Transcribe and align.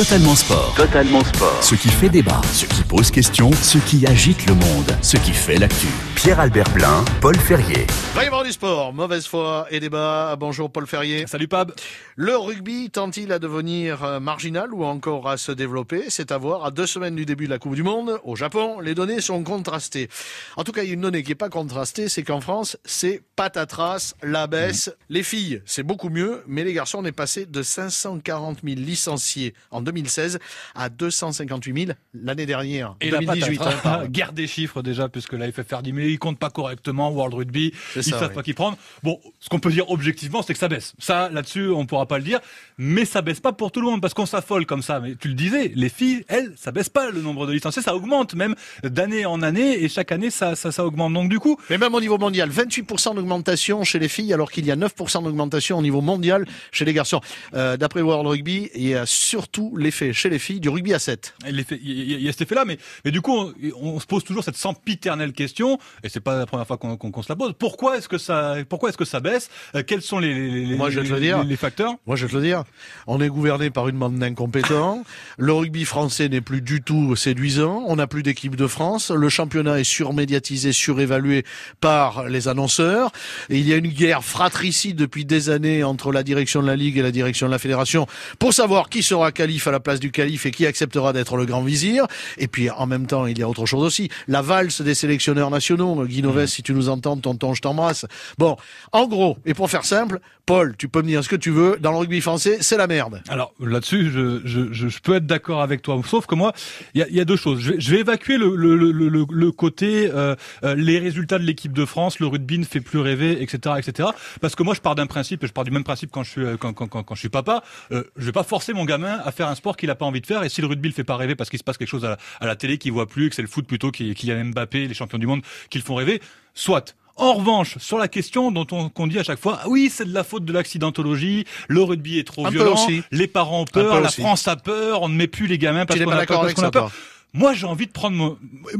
Totalement 0.00 0.34
Sport. 0.34 0.74
Totalement 0.78 1.22
Sport. 1.22 1.62
Ce 1.62 1.74
qui 1.74 1.90
fait 1.90 2.08
débat, 2.08 2.40
ce 2.54 2.64
qui 2.64 2.82
pose 2.84 3.10
question, 3.10 3.52
ce 3.52 3.76
qui 3.76 4.06
agite 4.06 4.46
le 4.46 4.54
monde, 4.54 4.96
ce 5.02 5.18
qui 5.18 5.32
fait 5.32 5.58
l'actu. 5.58 5.88
Pierre-Albert 6.14 6.70
Blin, 6.72 7.04
Paul 7.20 7.36
Ferrier. 7.36 7.86
Va 8.14 8.42
du 8.42 8.52
sport, 8.52 8.92
mauvaise 8.92 9.26
foi 9.26 9.66
et 9.70 9.80
débat. 9.80 10.34
Bonjour 10.38 10.70
Paul 10.70 10.86
Ferrier. 10.86 11.26
Salut 11.26 11.48
Pab. 11.48 11.72
Le 12.16 12.36
rugby 12.36 12.90
tend-il 12.90 13.32
à 13.32 13.38
devenir 13.38 14.02
euh, 14.02 14.20
marginal 14.20 14.72
ou 14.72 14.84
encore 14.84 15.28
à 15.28 15.36
se 15.36 15.52
développer? 15.52 16.04
C'est 16.08 16.32
à 16.32 16.38
voir. 16.38 16.64
À 16.64 16.70
deux 16.70 16.86
semaines 16.86 17.16
du 17.16 17.26
début 17.26 17.44
de 17.44 17.50
la 17.50 17.58
Coupe 17.58 17.74
du 17.74 17.82
Monde, 17.82 18.18
au 18.24 18.36
Japon, 18.36 18.80
les 18.80 18.94
données 18.94 19.20
sont 19.20 19.42
contrastées. 19.42 20.08
En 20.56 20.64
tout 20.64 20.72
cas, 20.72 20.82
il 20.82 20.88
y 20.88 20.90
a 20.90 20.94
une 20.94 21.02
donnée 21.02 21.22
qui 21.22 21.30
n'est 21.30 21.34
pas 21.34 21.50
contrastée, 21.50 22.08
c'est 22.08 22.22
qu'en 22.22 22.40
France, 22.40 22.78
c'est 22.84 23.22
patatras, 23.36 24.14
la 24.22 24.46
baisse. 24.46 24.88
Mmh. 24.88 25.04
Les 25.10 25.22
filles, 25.22 25.62
c'est 25.66 25.82
beaucoup 25.82 26.08
mieux, 26.08 26.42
mais 26.46 26.64
les 26.64 26.72
garçons, 26.72 26.98
on 27.00 27.04
est 27.04 27.12
passé 27.12 27.46
de 27.46 27.62
540 27.62 28.58
000 28.64 28.76
licenciés 28.80 29.54
en 29.70 29.82
2016 29.90 30.38
à 30.74 30.88
258 30.88 31.86
000 31.86 31.98
l'année 32.14 32.46
dernière, 32.46 32.94
et 33.00 33.10
2018. 33.10 33.60
La 33.60 33.94
hein, 33.94 34.06
Guerre 34.08 34.32
des 34.32 34.46
chiffres 34.46 34.82
déjà, 34.82 35.08
puisque 35.08 35.32
la 35.32 35.50
FFR 35.50 35.82
dit 35.82 35.92
mais 35.92 36.10
ils 36.10 36.18
comptent 36.18 36.38
pas 36.38 36.50
correctement 36.50 37.10
World 37.10 37.34
Rugby, 37.34 37.72
ils 37.96 38.04
ça, 38.04 38.18
savent 38.18 38.32
pas 38.32 38.42
qui 38.42 38.54
prendre. 38.54 38.76
Bon, 39.02 39.18
ce 39.40 39.48
qu'on 39.48 39.58
peut 39.58 39.70
dire 39.70 39.90
objectivement, 39.90 40.42
c'est 40.42 40.52
que 40.52 40.58
ça 40.58 40.68
baisse. 40.68 40.94
Ça, 40.98 41.28
là-dessus, 41.30 41.68
on 41.68 41.86
pourra 41.86 42.06
pas 42.06 42.18
le 42.18 42.24
dire, 42.24 42.40
mais 42.78 43.04
ça 43.04 43.22
baisse 43.22 43.40
pas 43.40 43.52
pour 43.52 43.72
tout 43.72 43.80
le 43.80 43.86
monde 43.86 44.00
parce 44.00 44.14
qu'on 44.14 44.26
s'affole 44.26 44.66
comme 44.66 44.82
ça. 44.82 45.00
Mais 45.00 45.14
tu 45.16 45.28
le 45.28 45.34
disais, 45.34 45.72
les 45.74 45.88
filles, 45.88 46.24
elles, 46.28 46.52
ça 46.56 46.70
baisse 46.70 46.88
pas 46.88 47.10
le 47.10 47.20
nombre 47.20 47.46
de 47.46 47.52
licenciés, 47.52 47.82
ça 47.82 47.96
augmente 47.96 48.34
même 48.34 48.54
d'année 48.84 49.26
en 49.26 49.42
année 49.42 49.82
et 49.82 49.88
chaque 49.88 50.12
année 50.12 50.30
ça, 50.30 50.54
ça, 50.54 50.70
ça 50.70 50.84
augmente. 50.84 51.12
Donc 51.12 51.28
du 51.28 51.38
coup, 51.38 51.58
mais 51.68 51.78
même 51.78 51.94
au 51.94 52.00
niveau 52.00 52.18
mondial, 52.18 52.50
28% 52.50 53.14
d'augmentation 53.14 53.84
chez 53.84 53.98
les 53.98 54.08
filles 54.08 54.32
alors 54.32 54.50
qu'il 54.50 54.66
y 54.66 54.70
a 54.70 54.76
9% 54.76 55.24
d'augmentation 55.24 55.78
au 55.78 55.82
niveau 55.82 56.00
mondial 56.00 56.46
chez 56.72 56.84
les 56.84 56.92
garçons. 56.92 57.20
Euh, 57.54 57.76
D'après 57.76 58.02
World 58.02 58.26
Rugby, 58.26 58.70
il 58.74 58.88
y 58.88 58.94
a 58.94 59.06
surtout 59.06 59.74
l'effet 59.80 60.12
chez 60.12 60.28
les 60.28 60.38
filles 60.38 60.60
du 60.60 60.68
rugby 60.68 60.94
à 60.94 60.98
7. 60.98 61.34
Il 61.46 62.20
y 62.22 62.28
a 62.28 62.32
cet 62.32 62.42
effet-là, 62.42 62.64
mais, 62.64 62.78
mais 63.04 63.10
du 63.10 63.20
coup, 63.20 63.36
on, 63.36 63.54
on, 63.80 64.00
se 64.00 64.06
pose 64.06 64.24
toujours 64.24 64.44
cette 64.44 64.56
sempiternelle 64.56 65.32
question, 65.32 65.78
et 66.02 66.08
c'est 66.08 66.20
pas 66.20 66.38
la 66.38 66.46
première 66.46 66.66
fois 66.66 66.76
qu'on 66.76 66.96
qu 66.96 67.22
se 67.22 67.28
la 67.28 67.36
pose. 67.36 67.54
Pourquoi 67.58 67.96
est-ce 67.96 68.08
que 68.08 68.18
ça, 68.18 68.56
pourquoi 68.68 68.88
est-ce 68.90 68.98
que 68.98 69.04
ça 69.04 69.20
baisse? 69.20 69.50
Euh, 69.74 69.82
Quels 69.86 70.02
sont 70.02 70.18
les, 70.18 70.64
les, 70.64 70.76
Moi, 70.76 70.90
je 70.90 71.00
te 71.00 71.12
le 71.12 71.20
dire. 71.20 71.42
les, 71.44 71.56
facteurs? 71.56 71.94
Moi, 72.06 72.16
je 72.16 72.26
vais 72.26 72.30
te 72.30 72.36
le 72.36 72.42
dire. 72.42 72.64
On 73.06 73.20
est 73.20 73.28
gouverné 73.28 73.70
par 73.70 73.88
une 73.88 73.98
bande 73.98 74.18
d'incompétents. 74.18 75.04
le 75.38 75.52
rugby 75.52 75.84
français 75.84 76.28
n'est 76.28 76.40
plus 76.40 76.62
du 76.62 76.82
tout 76.82 77.16
séduisant. 77.16 77.84
On 77.86 77.96
n'a 77.96 78.06
plus 78.06 78.22
d'équipe 78.22 78.56
de 78.56 78.66
France. 78.66 79.10
Le 79.10 79.28
championnat 79.28 79.80
est 79.80 79.84
surmédiatisé, 79.84 80.72
surévalué 80.72 81.44
par 81.80 82.28
les 82.28 82.48
annonceurs. 82.48 83.12
Et 83.48 83.58
il 83.58 83.68
y 83.68 83.72
a 83.72 83.76
une 83.76 83.88
guerre 83.88 84.24
fratricide 84.24 84.96
depuis 84.96 85.24
des 85.24 85.50
années 85.50 85.84
entre 85.84 86.12
la 86.12 86.22
direction 86.22 86.62
de 86.62 86.66
la 86.66 86.76
Ligue 86.76 86.98
et 86.98 87.02
la 87.02 87.10
direction 87.10 87.46
de 87.46 87.52
la 87.52 87.58
Fédération 87.58 88.06
pour 88.38 88.52
savoir 88.52 88.88
qui 88.88 89.02
sera 89.02 89.32
calife 89.60 89.68
à 89.68 89.70
la 89.70 89.80
place 89.80 90.00
du 90.00 90.10
calife 90.10 90.46
et 90.46 90.50
qui 90.50 90.66
acceptera 90.66 91.12
d'être 91.12 91.36
le 91.36 91.44
grand 91.44 91.62
vizir. 91.62 92.06
Et 92.38 92.48
puis, 92.48 92.70
en 92.70 92.86
même 92.86 93.06
temps, 93.06 93.26
il 93.26 93.38
y 93.38 93.42
a 93.42 93.48
autre 93.48 93.66
chose 93.66 93.84
aussi. 93.84 94.08
La 94.28 94.42
valse 94.42 94.80
des 94.80 94.94
sélectionneurs 94.94 95.50
nationaux. 95.50 96.04
Guinoves, 96.04 96.44
mmh. 96.44 96.46
si 96.46 96.62
tu 96.62 96.72
nous 96.72 96.88
entends, 96.88 97.16
tonton, 97.16 97.54
je 97.54 97.60
t'embrasse. 97.60 98.06
Bon, 98.38 98.56
en 98.92 99.06
gros, 99.06 99.36
et 99.44 99.54
pour 99.54 99.70
faire 99.70 99.84
simple, 99.84 100.20
Paul, 100.46 100.74
tu 100.76 100.88
peux 100.88 101.02
me 101.02 101.06
dire 101.06 101.22
ce 101.22 101.28
que 101.28 101.36
tu 101.36 101.50
veux. 101.50 101.78
Dans 101.80 101.92
le 101.92 101.98
rugby 101.98 102.20
français, 102.20 102.58
c'est 102.60 102.76
la 102.76 102.86
merde. 102.86 103.22
Alors 103.28 103.52
là-dessus, 103.60 104.10
je, 104.10 104.40
je, 104.44 104.72
je, 104.72 104.98
peux 105.00 105.16
être 105.16 105.26
d'accord 105.26 105.62
avec 105.62 105.82
toi. 105.82 106.00
Sauf 106.04 106.26
que 106.26 106.34
moi, 106.34 106.52
il 106.94 107.00
y 107.00 107.04
a, 107.04 107.08
y 107.08 107.20
a, 107.20 107.24
deux 107.24 107.36
choses. 107.36 107.60
Je 107.60 107.72
vais, 107.72 107.80
je 107.80 107.90
vais 107.92 108.00
évacuer 108.00 108.36
le, 108.36 108.56
le, 108.56 108.74
le, 108.74 109.26
le 109.30 109.52
côté 109.52 110.10
euh, 110.12 110.34
euh, 110.64 110.74
les 110.74 110.98
résultats 110.98 111.38
de 111.38 111.44
l'équipe 111.44 111.72
de 111.72 111.84
France. 111.84 112.18
Le 112.18 112.26
rugby 112.26 112.58
ne 112.58 112.64
fait 112.64 112.80
plus 112.80 112.98
rêver, 112.98 113.42
etc., 113.42 113.76
etc. 113.78 114.08
Parce 114.40 114.54
que 114.54 114.62
moi, 114.62 114.74
je 114.74 114.80
pars 114.80 114.94
d'un 114.94 115.06
principe, 115.06 115.44
et 115.44 115.46
je 115.46 115.52
pars 115.52 115.64
du 115.64 115.70
même 115.70 115.84
principe 115.84 116.10
quand 116.10 116.22
je 116.24 116.30
suis 116.30 116.42
quand, 116.58 116.72
quand, 116.72 116.88
quand, 116.88 117.02
quand 117.02 117.14
je 117.14 117.20
suis 117.20 117.28
papa. 117.28 117.62
Euh, 117.92 118.02
je 118.16 118.26
vais 118.26 118.32
pas 118.32 118.42
forcer 118.42 118.72
mon 118.72 118.84
gamin 118.84 119.20
à 119.24 119.30
faire 119.30 119.48
un 119.50 119.54
sport 119.54 119.76
qu'il 119.76 119.90
a 119.90 119.94
pas 119.94 120.06
envie 120.06 120.20
de 120.20 120.26
faire. 120.26 120.42
Et 120.42 120.48
si 120.48 120.60
le 120.60 120.66
rugby 120.66 120.88
le 120.88 120.94
fait 120.94 121.04
pas 121.04 121.16
rêver 121.16 121.34
parce 121.34 121.50
qu'il 121.50 121.58
se 121.58 121.64
passe 121.64 121.78
quelque 121.78 121.88
chose 121.88 122.04
à 122.04 122.10
la, 122.10 122.18
à 122.40 122.46
la 122.46 122.56
télé 122.56 122.78
qu'il 122.78 122.92
voit 122.92 123.06
plus, 123.06 123.28
que 123.28 123.36
c'est 123.36 123.42
le 123.42 123.48
foot 123.48 123.66
plutôt 123.66 123.90
qui, 123.90 124.14
qui 124.14 124.30
a 124.32 124.42
Mbappé, 124.42 124.86
les 124.86 124.94
champions 124.94 125.18
du 125.18 125.26
monde, 125.26 125.42
qui 125.68 125.78
le 125.78 125.84
font 125.84 125.94
rêver, 125.94 126.20
soit. 126.54 126.94
En 127.16 127.34
revanche, 127.34 127.76
sur 127.78 127.98
la 127.98 128.08
question 128.08 128.50
dont 128.50 128.66
on 128.70 128.88
qu'on 128.88 129.06
dit 129.06 129.18
à 129.18 129.22
chaque 129.22 129.38
fois, 129.38 129.60
oui, 129.66 129.90
c'est 129.92 130.06
de 130.06 130.14
la 130.14 130.24
faute 130.24 130.46
de 130.46 130.52
l'accidentologie, 130.54 131.44
le 131.68 131.82
rugby 131.82 132.18
est 132.18 132.26
trop 132.26 132.48
violent, 132.48 132.86
les 133.10 133.26
parents 133.26 133.62
ont 133.62 133.64
peur, 133.66 134.00
la 134.00 134.08
France 134.08 134.48
a 134.48 134.56
peur, 134.56 135.02
on 135.02 135.08
ne 135.10 135.16
met 135.16 135.26
plus 135.26 135.46
les 135.46 135.58
gamins 135.58 135.84
parce 135.84 136.00
qu'on 136.00 136.10
a, 136.10 136.24
peur, 136.24 136.40
parce 136.40 136.62
a 136.62 136.70
peur. 136.70 136.90
Moi, 137.34 137.52
j'ai 137.52 137.66
envie 137.66 137.86
de 137.86 137.92
prendre 137.92 138.16
mon, 138.16 138.38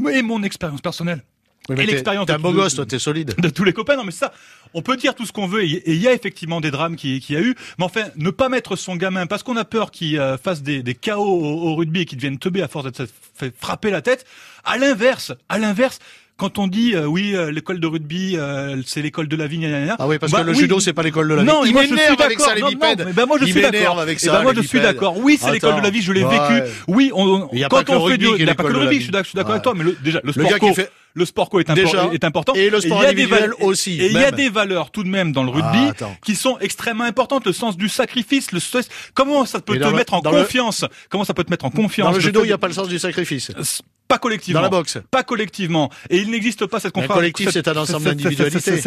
et 0.09 0.23
mon 0.23 0.41
expérience 0.43 0.81
personnelle. 0.81 1.23
Oui, 1.69 1.75
et 1.79 1.85
l'expérience 1.85 2.25
T'es 2.25 2.33
un 2.33 2.39
beau 2.39 2.51
gosse, 2.51 2.75
toi, 2.75 2.85
t'es 2.85 2.99
solide. 2.99 3.35
De 3.37 3.49
tous 3.49 3.63
les 3.63 3.73
copains, 3.73 3.95
non 3.95 4.03
mais 4.03 4.11
ça, 4.11 4.33
on 4.73 4.81
peut 4.81 4.97
dire 4.97 5.15
tout 5.15 5.25
ce 5.25 5.31
qu'on 5.31 5.47
veut, 5.47 5.63
et 5.63 5.83
il 5.85 6.01
y 6.01 6.07
a 6.07 6.13
effectivement 6.13 6.59
des 6.59 6.71
drames 6.71 6.95
qui, 6.95 7.19
qui 7.19 7.35
a 7.35 7.41
eu, 7.41 7.55
mais 7.77 7.85
enfin, 7.85 8.05
ne 8.15 8.29
pas 8.31 8.49
mettre 8.49 8.75
son 8.75 8.95
gamin, 8.95 9.27
parce 9.27 9.43
qu'on 9.43 9.57
a 9.57 9.65
peur 9.65 9.91
qu'il 9.91 10.19
euh, 10.19 10.37
fasse 10.37 10.63
des, 10.63 10.81
des 10.81 10.95
chaos 10.95 11.23
au, 11.23 11.69
au, 11.69 11.75
rugby 11.75 12.01
et 12.01 12.05
qu'il 12.05 12.17
devienne 12.17 12.39
teubé 12.39 12.61
à 12.61 12.67
force 12.67 12.85
d'être 12.85 13.03
fait 13.35 13.53
frapper 13.55 13.91
la 13.91 14.01
tête, 14.01 14.25
à 14.65 14.77
l'inverse, 14.77 15.33
à 15.49 15.59
l'inverse, 15.59 15.99
quand 16.41 16.57
on 16.57 16.67
dit 16.67 16.95
euh, 16.95 17.05
oui 17.05 17.35
euh, 17.35 17.51
l'école 17.51 17.79
de 17.79 17.85
rugby 17.85 18.35
euh, 18.35 18.81
c'est 18.83 19.03
l'école 19.03 19.27
de 19.27 19.35
la 19.35 19.45
vie 19.45 19.59
gna, 19.59 19.95
ah 19.99 20.07
oui 20.07 20.17
parce 20.17 20.31
bah, 20.31 20.41
que 20.41 20.47
le 20.47 20.53
judo 20.53 20.79
c'est 20.79 20.91
pas 20.91 21.03
l'école 21.03 21.27
de 21.27 21.35
la 21.35 21.41
vie. 21.43 21.47
non 21.47 21.63
il 21.63 21.71
moi 21.71 21.83
je 21.83 21.95
suis 21.95 22.23
avec 22.23 22.39
ça 22.39 22.55
les 22.55 22.63
bipèdes. 22.63 23.13
ben 23.13 23.27
moi 23.27 23.37
je 23.39 23.45
suis 23.45 23.61
d'accord. 23.61 23.99
avec 23.99 24.19
ça 24.19 24.31
ben 24.31 24.41
moi 24.41 24.53
je 24.55 24.61
suis 24.61 24.79
d'accord. 24.79 25.17
Oui 25.17 25.37
c'est 25.39 25.51
l'école 25.51 25.75
de 25.75 25.81
la 25.81 25.91
vie 25.91 26.01
je 26.01 26.11
l'ai 26.11 26.23
vécu. 26.23 26.63
Oui 26.87 27.11
on, 27.13 27.47
quand 27.69 27.87
on 27.91 28.07
fait 28.07 28.17
du 28.17 28.25
il 28.39 28.45
n'y 28.45 28.49
a 28.49 28.55
pas 28.55 28.63
que 28.63 28.73
le 28.73 28.79
rugby 28.79 28.95
je 28.95 29.01
suis 29.03 29.11
d'accord 29.11 29.51
avec 29.51 29.61
toi 29.61 29.73
mais 29.75 29.85
déjà 30.03 30.19
le 30.23 30.31
sport 30.31 30.49
le 31.13 31.25
sport 31.25 31.49
co 31.49 31.59
est, 31.59 31.69
est, 31.69 32.23
important. 32.23 32.53
Et 32.53 32.69
le 32.69 32.79
sport 32.79 33.01
individuel 33.01 33.53
aussi. 33.59 33.99
Et 33.99 34.07
il 34.07 34.13
y 34.13 34.23
a 34.23 34.31
des 34.31 34.49
valeurs 34.49 34.91
tout 34.91 35.03
de 35.03 35.09
même 35.09 35.31
dans 35.31 35.43
le 35.43 35.49
rugby 35.49 35.91
ah, 36.01 36.05
qui 36.23 36.35
sont 36.35 36.57
extrêmement 36.59 37.03
importantes. 37.03 37.45
Le 37.45 37.53
sens 37.53 37.77
du 37.77 37.89
sacrifice, 37.89 38.51
le 38.51 38.59
stress. 38.59 38.89
Comment 39.13 39.45
ça 39.45 39.59
peut 39.59 39.77
te 39.77 39.87
mettre 39.87 40.13
en 40.13 40.21
confiance? 40.21 40.85
Comment 41.09 41.25
ça 41.25 41.33
peut 41.33 41.43
te 41.43 41.51
mettre 41.51 41.65
en 41.65 41.71
confiance? 41.71 42.09
Dans 42.09 42.15
le 42.15 42.19
judo, 42.19 42.43
il 42.43 42.47
n'y 42.47 42.53
a 42.53 42.57
pas 42.57 42.67
le 42.67 42.73
sens 42.73 42.87
du 42.87 42.99
sacrifice. 42.99 43.51
Pas 44.07 44.17
collectivement. 44.17 44.59
Dans 44.59 44.63
la 44.63 44.69
boxe. 44.69 44.97
Pas 45.09 45.23
collectivement. 45.23 45.89
Et 46.09 46.17
il 46.17 46.31
n'existe 46.31 46.65
pas 46.65 46.81
cette 46.81 46.91
confraternité. 46.91 47.45
collectif, 47.45 47.49
c'est 47.53 47.67
un 47.69 47.77
ensemble 47.77 48.05
d'individualités. 48.05 48.81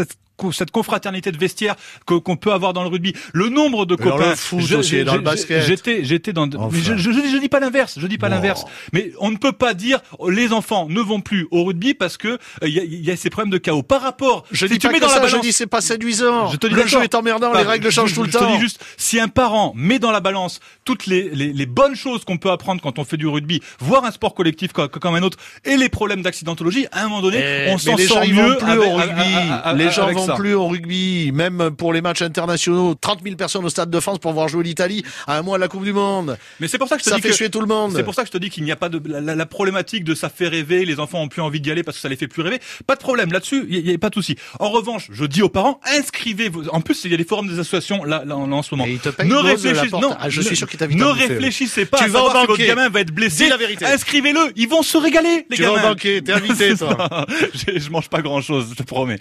Cette, 0.52 0.70
confraternité 0.70 1.30
de 1.30 1.38
vestiaire 1.38 1.76
qu'on 2.06 2.36
peut 2.36 2.52
avoir 2.52 2.72
dans 2.72 2.82
le 2.82 2.88
rugby. 2.88 3.14
Le 3.32 3.48
nombre 3.48 3.86
de 3.86 3.94
copains. 3.94 4.18
Dans 4.18 4.30
le 4.30 4.34
foot 4.34 4.72
aussi, 4.72 5.04
dans 5.04 5.14
le 5.14 5.20
basket. 5.20 5.62
J'étais, 5.62 6.04
j'étais 6.04 6.32
dans. 6.32 6.48
je, 6.70 6.96
je, 6.96 7.10
je, 7.12 7.38
dis 7.38 7.48
pas 7.48 7.60
l'inverse. 7.60 7.98
Je 7.98 8.06
dis 8.06 8.18
pas 8.18 8.28
l'inverse. 8.28 8.64
Mais 8.92 9.12
on 9.20 9.30
ne 9.30 9.36
peut 9.36 9.52
pas 9.52 9.74
dire 9.74 10.00
les 10.28 10.52
enfants 10.52 10.86
ne 10.88 11.00
vont 11.00 11.20
plus 11.20 11.46
au 11.50 11.64
rugby 11.64 11.94
parce 11.94 12.16
que 12.16 12.38
il 12.62 12.78
euh, 12.78 12.84
y, 12.84 13.06
y, 13.06 13.10
a 13.10 13.16
ces 13.16 13.30
problèmes 13.30 13.52
de 13.52 13.58
chaos. 13.58 13.82
Par 13.82 14.02
rapport. 14.02 14.44
Je 14.50 14.66
dis 14.66 14.78
tu 14.78 14.86
pas 14.86 14.92
mets 14.92 15.00
dans 15.00 15.08
ça, 15.08 15.16
la 15.16 15.20
balance, 15.22 15.36
je 15.36 15.40
dis 15.40 15.52
c'est 15.52 15.66
pas 15.66 15.80
séduisant. 15.80 16.48
Je 16.48 16.56
te 16.56 16.66
dis 16.66 16.74
le 16.74 16.86
jeu 16.86 17.02
est 17.02 17.14
emmerdant, 17.14 17.52
les 17.52 17.62
règles 17.62 17.90
changent 17.90 18.14
tout 18.14 18.24
le 18.24 18.30
temps. 18.30 18.40
Je 18.40 18.44
te 18.44 18.52
dis 18.52 18.60
juste, 18.60 18.84
si 18.96 19.20
un 19.20 19.28
parent 19.28 19.72
met 19.76 19.98
dans 19.98 20.10
la 20.10 20.20
balance 20.20 20.60
toutes 20.84 21.06
les, 21.06 21.30
les, 21.30 21.52
les 21.52 21.66
bonnes 21.66 21.96
choses 21.96 22.24
qu'on 22.24 22.38
peut 22.38 22.50
apprendre 22.50 22.80
quand 22.82 22.98
on 22.98 23.04
fait 23.04 23.16
du 23.16 23.26
rugby, 23.26 23.60
voir 23.78 24.04
un 24.04 24.10
sport 24.10 24.34
collectif 24.34 24.72
comme, 24.72 24.88
comme 24.88 25.14
un 25.14 25.22
autre, 25.22 25.38
et 25.64 25.76
les 25.76 25.88
problèmes 25.88 26.22
d'accidentologie, 26.22 26.86
à 26.92 27.00
un 27.00 27.08
moment 27.08 27.22
donné, 27.22 27.38
eh, 27.40 27.70
on 27.70 27.78
s'en 27.78 27.96
sort 27.96 28.26
mieux 28.26 28.56
au 28.56 28.96
rugby. 28.96 29.76
les 29.76 29.90
gens 29.90 30.10
vont 30.10 30.23
plus 30.36 30.54
au 30.54 30.68
rugby, 30.68 31.30
même 31.32 31.70
pour 31.76 31.92
les 31.92 32.00
matchs 32.00 32.22
internationaux. 32.22 32.94
30 32.94 33.20
000 33.22 33.36
personnes 33.36 33.64
au 33.64 33.68
Stade 33.68 33.90
de 33.90 34.00
France 34.00 34.18
pour 34.18 34.32
voir 34.32 34.48
jouer 34.48 34.64
l'Italie 34.64 35.04
à 35.26 35.38
un 35.38 35.42
mois 35.42 35.58
de 35.58 35.62
la 35.62 35.68
Coupe 35.68 35.84
du 35.84 35.92
Monde. 35.92 36.36
Mais 36.60 36.68
c'est 36.68 36.78
pour 36.78 36.88
ça 36.88 36.96
que 36.96 37.02
je 37.02 37.06
te 37.06 37.10
ça 37.10 37.16
dis 37.16 37.22
fait 37.22 37.44
que 37.44 37.50
tout 37.50 37.60
le 37.60 37.66
monde. 37.66 37.92
C'est 37.94 38.02
pour 38.02 38.14
ça 38.14 38.22
que 38.22 38.28
je 38.28 38.32
te 38.32 38.38
dis 38.38 38.50
qu'il 38.50 38.64
n'y 38.64 38.72
a 38.72 38.76
pas 38.76 38.88
de 38.88 39.00
la, 39.06 39.46
problématique 39.46 40.04
de 40.04 40.14
ça 40.14 40.28
fait 40.28 40.48
rêver, 40.48 40.84
les 40.84 40.98
enfants 40.98 41.20
ont 41.20 41.28
plus 41.28 41.42
envie 41.42 41.60
d'y 41.60 41.70
aller 41.70 41.82
parce 41.82 41.96
que 41.98 42.00
ça 42.00 42.08
les 42.08 42.16
fait 42.16 42.28
plus 42.28 42.42
rêver. 42.42 42.60
Pas 42.86 42.94
de 42.94 43.00
problème 43.00 43.32
là-dessus, 43.32 43.66
il 43.68 43.84
n'y 43.84 43.94
a, 43.94 43.98
pas 43.98 44.08
de 44.08 44.14
souci. 44.14 44.36
En 44.58 44.70
revanche, 44.70 45.08
je 45.10 45.24
dis 45.24 45.42
aux 45.42 45.48
parents, 45.48 45.80
inscrivez 45.96 46.48
vos. 46.48 46.68
En 46.70 46.80
plus, 46.80 47.04
il 47.04 47.10
y 47.10 47.14
a 47.14 47.16
les 47.16 47.24
forums 47.24 47.48
des 47.48 47.58
associations 47.58 48.04
là, 48.04 48.24
là, 48.24 48.36
en 48.36 48.62
ce 48.62 48.74
moment. 48.74 48.86
ne 48.86 49.34
réfléchissez, 49.34 49.90
non, 49.92 50.14
ah, 50.18 50.28
je 50.28 50.40
suis 50.40 50.56
sûr 50.56 50.68
qu'il 50.68 50.80
Ne 50.96 51.04
réfléchissez 51.04 51.86
pas 51.86 51.98
tu 51.98 52.04
à 52.04 52.06
vas 52.08 52.12
savoir 52.14 52.40
si 52.40 52.46
votre 52.46 52.66
gamin 52.66 52.88
va 52.88 53.00
être 53.00 53.12
blessé. 53.12 53.48
la 53.48 53.56
vérité. 53.56 53.84
Inscrivez-le, 53.84 54.52
ils 54.56 54.68
vont 54.68 54.82
se 54.82 54.96
régaler 54.96 55.46
les 55.50 55.56
tu 55.56 55.62
gamins. 55.62 55.74
Vas 55.76 55.88
banquer, 55.90 56.22
t'es 56.22 56.32
invité 56.32 56.74
toi. 56.78 57.26
je, 57.54 57.78
je 57.78 57.90
mange 57.90 58.08
pas 58.08 58.22
grand-chose, 58.22 58.68
je 58.70 58.74
te 58.74 58.82
promets. 58.82 59.18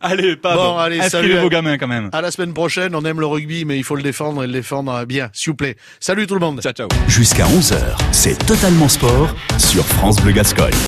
Allez, 0.00 0.36
pas 0.48 0.56
bon, 0.56 0.78
allez, 0.78 1.00
inscrivez 1.00 1.40
vos 1.40 1.48
gamins 1.48 1.78
quand 1.78 1.88
même. 1.88 2.10
À 2.12 2.20
la 2.20 2.30
semaine 2.30 2.54
prochaine, 2.54 2.94
on 2.94 3.04
aime 3.04 3.20
le 3.20 3.26
rugby, 3.26 3.64
mais 3.64 3.78
il 3.78 3.84
faut 3.84 3.96
le 3.96 4.02
défendre 4.02 4.44
et 4.44 4.46
le 4.46 4.52
défendre 4.52 5.04
bien, 5.04 5.30
s'il 5.32 5.50
vous 5.50 5.56
plaît. 5.56 5.76
Salut 6.00 6.26
tout 6.26 6.34
le 6.34 6.40
monde. 6.40 6.60
Ciao, 6.62 6.72
ciao. 6.72 6.88
Jusqu'à 7.08 7.46
11h, 7.46 7.76
c'est 8.12 8.38
totalement 8.46 8.88
sport 8.88 9.34
sur 9.58 9.84
France 9.84 10.20
Bleu 10.20 10.32
Gascogne. 10.32 10.76